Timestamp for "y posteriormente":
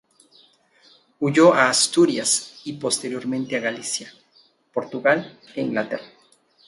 2.65-3.55